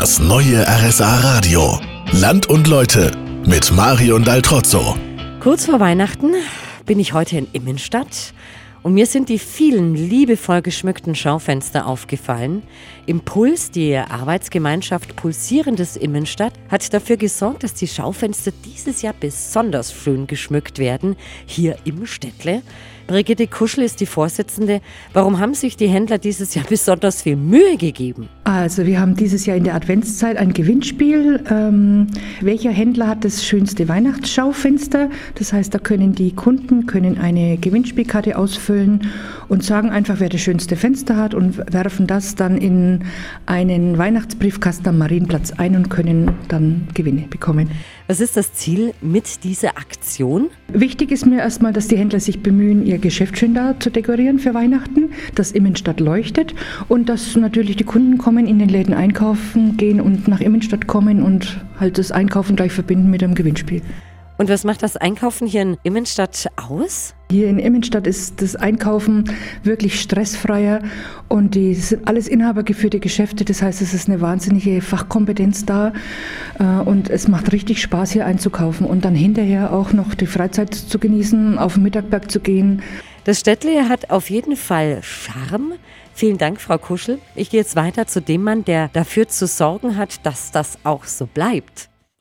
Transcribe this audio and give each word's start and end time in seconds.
Das 0.00 0.20
neue 0.20 0.64
RSA 0.64 1.22
Radio. 1.22 1.80
Land 2.12 2.46
und 2.46 2.68
Leute 2.68 3.10
mit 3.44 3.72
Marion 3.72 4.22
Daltrozzo. 4.22 4.96
Kurz 5.40 5.66
vor 5.66 5.80
Weihnachten 5.80 6.34
bin 6.86 7.00
ich 7.00 7.14
heute 7.14 7.36
in 7.36 7.48
Immenstadt 7.52 8.32
und 8.84 8.94
mir 8.94 9.06
sind 9.06 9.28
die 9.28 9.40
vielen 9.40 9.96
liebevoll 9.96 10.62
geschmückten 10.62 11.16
Schaufenster 11.16 11.88
aufgefallen. 11.88 12.62
Impuls, 13.06 13.72
die 13.72 13.96
Arbeitsgemeinschaft 13.96 15.16
Pulsierendes 15.16 15.96
Immenstadt, 15.96 16.52
hat 16.70 16.94
dafür 16.94 17.16
gesorgt, 17.16 17.64
dass 17.64 17.74
die 17.74 17.88
Schaufenster 17.88 18.52
dieses 18.64 19.02
Jahr 19.02 19.14
besonders 19.18 19.92
schön 19.92 20.28
geschmückt 20.28 20.78
werden, 20.78 21.16
hier 21.44 21.76
im 21.84 22.06
Städtle. 22.06 22.62
Brigitte 23.08 23.48
Kuschel 23.48 23.82
ist 23.82 23.98
die 23.98 24.06
Vorsitzende. 24.06 24.80
Warum 25.12 25.40
haben 25.40 25.54
sich 25.54 25.76
die 25.76 25.88
Händler 25.88 26.18
dieses 26.18 26.54
Jahr 26.54 26.66
besonders 26.68 27.22
viel 27.22 27.34
Mühe 27.34 27.76
gegeben? 27.76 28.28
Also 28.48 28.86
wir 28.86 28.98
haben 28.98 29.14
dieses 29.14 29.44
Jahr 29.44 29.58
in 29.58 29.64
der 29.64 29.74
Adventszeit 29.74 30.38
ein 30.38 30.54
Gewinnspiel. 30.54 31.44
Ähm, 31.50 32.06
welcher 32.40 32.70
Händler 32.70 33.06
hat 33.06 33.22
das 33.22 33.44
schönste 33.44 33.90
Weihnachtsschaufenster? 33.90 35.10
Das 35.34 35.52
heißt, 35.52 35.74
da 35.74 35.78
können 35.78 36.14
die 36.14 36.34
Kunden 36.34 36.86
können 36.86 37.18
eine 37.18 37.58
Gewinnspielkarte 37.58 38.38
ausfüllen 38.38 39.02
und 39.48 39.64
sagen 39.64 39.90
einfach, 39.90 40.20
wer 40.20 40.30
das 40.30 40.40
schönste 40.40 40.76
Fenster 40.76 41.16
hat 41.16 41.34
und 41.34 41.58
werfen 41.70 42.06
das 42.06 42.36
dann 42.36 42.56
in 42.56 43.00
einen 43.44 43.98
Weihnachtsbriefkasten 43.98 44.88
am 44.88 44.96
Marienplatz 44.96 45.52
ein 45.52 45.76
und 45.76 45.90
können 45.90 46.32
dann 46.48 46.88
Gewinne 46.94 47.26
bekommen. 47.28 47.68
Was 48.06 48.20
ist 48.20 48.38
das 48.38 48.54
Ziel 48.54 48.94
mit 49.02 49.44
dieser 49.44 49.76
Aktion? 49.76 50.48
Wichtig 50.72 51.12
ist 51.12 51.26
mir 51.26 51.40
erstmal, 51.40 51.74
dass 51.74 51.88
die 51.88 51.98
Händler 51.98 52.20
sich 52.20 52.42
bemühen, 52.42 52.86
ihr 52.86 52.96
Geschäft 52.96 53.36
schön 53.36 53.52
da 53.52 53.78
zu 53.78 53.90
dekorieren 53.90 54.38
für 54.38 54.54
Weihnachten, 54.54 55.10
dass 55.34 55.52
Immenstadt 55.52 56.00
leuchtet 56.00 56.54
und 56.88 57.10
dass 57.10 57.36
natürlich 57.36 57.76
die 57.76 57.84
Kunden 57.84 58.16
kommen, 58.16 58.37
in 58.46 58.58
den 58.58 58.68
Läden 58.68 58.94
einkaufen 58.94 59.76
gehen 59.76 60.00
und 60.00 60.28
nach 60.28 60.40
Immenstadt 60.40 60.86
kommen 60.86 61.22
und 61.22 61.64
halt 61.78 61.98
das 61.98 62.12
Einkaufen 62.12 62.56
gleich 62.56 62.72
verbinden 62.72 63.10
mit 63.10 63.22
einem 63.22 63.34
Gewinnspiel. 63.34 63.82
Und 64.38 64.48
was 64.48 64.62
macht 64.62 64.84
das 64.84 64.96
Einkaufen 64.96 65.48
hier 65.48 65.62
in 65.62 65.76
Immenstadt 65.82 66.46
aus? 66.56 67.12
Hier 67.28 67.48
in 67.48 67.58
Immenstadt 67.58 68.06
ist 68.06 68.40
das 68.40 68.54
Einkaufen 68.54 69.24
wirklich 69.64 70.00
stressfreier 70.00 70.80
und 71.26 71.56
die 71.56 71.74
sind 71.74 72.06
alles 72.06 72.28
inhabergeführte 72.28 73.00
Geschäfte. 73.00 73.44
Das 73.44 73.62
heißt, 73.62 73.82
es 73.82 73.94
ist 73.94 74.08
eine 74.08 74.20
wahnsinnige 74.20 74.80
Fachkompetenz 74.80 75.66
da 75.66 75.92
äh, 76.60 76.62
und 76.62 77.10
es 77.10 77.26
macht 77.26 77.50
richtig 77.50 77.82
Spaß 77.82 78.12
hier 78.12 78.26
einzukaufen 78.26 78.86
und 78.86 79.04
dann 79.04 79.16
hinterher 79.16 79.72
auch 79.72 79.92
noch 79.92 80.14
die 80.14 80.26
Freizeit 80.26 80.72
zu 80.72 81.00
genießen, 81.00 81.58
auf 81.58 81.74
den 81.74 81.82
Mittagberg 81.82 82.30
zu 82.30 82.38
gehen. 82.38 82.82
Das 83.24 83.40
Städtle 83.40 83.88
hat 83.88 84.10
auf 84.10 84.30
jeden 84.30 84.54
Fall 84.54 85.00
Charme. 85.02 85.74
Vielen 86.18 86.36
Dank, 86.36 86.60
Frau 86.60 86.78
Kuschel. 86.78 87.20
Ich 87.36 87.48
gehe 87.48 87.60
jetzt 87.60 87.76
weiter 87.76 88.08
zu 88.08 88.20
dem 88.20 88.42
Mann, 88.42 88.64
der 88.64 88.88
dafür 88.88 89.28
zu 89.28 89.46
sorgen 89.46 89.96
hat, 89.96 90.26
dass 90.26 90.50
das 90.50 90.76
auch 90.82 91.04
so 91.04 91.26
bleibt. 91.26 91.90